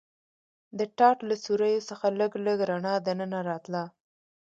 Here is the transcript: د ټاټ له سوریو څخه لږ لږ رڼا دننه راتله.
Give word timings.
د 0.77 0.79
ټاټ 0.97 1.17
له 1.29 1.35
سوریو 1.45 1.87
څخه 1.89 2.05
لږ 2.19 2.31
لږ 2.45 2.59
رڼا 2.69 2.93
دننه 3.07 3.39
راتله. 3.49 3.83